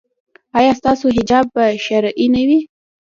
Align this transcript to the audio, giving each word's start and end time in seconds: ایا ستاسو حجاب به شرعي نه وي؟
ایا 0.57 0.71
ستاسو 0.79 1.05
حجاب 1.17 1.45
به 1.55 1.65
شرعي 1.85 2.27
نه 2.33 2.43
وي؟ 2.47 2.59